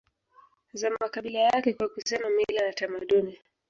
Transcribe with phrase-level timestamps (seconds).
[0.73, 3.39] za makabila yake kwa kusema mila na tamaduni